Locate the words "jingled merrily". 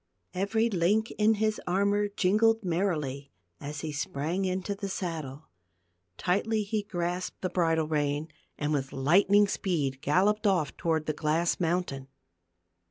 2.07-3.31